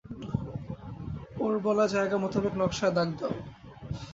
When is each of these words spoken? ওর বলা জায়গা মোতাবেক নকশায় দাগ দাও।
ওর 1.37 1.53
বলা 1.59 1.85
জায়গা 1.87 2.17
মোতাবেক 2.17 2.53
নকশায় 2.57 2.93
দাগ 2.97 3.09
দাও। 3.19 3.33